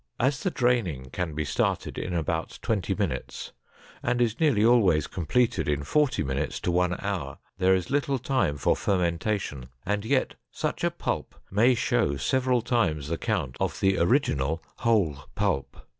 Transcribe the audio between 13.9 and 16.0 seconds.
original whole pulp.